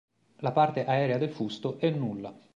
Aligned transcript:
La 0.37 0.51
parte 0.51 0.83
aerea 0.87 1.19
del 1.19 1.29
fusto 1.29 1.77
è 1.77 1.91
nulla. 1.91 2.35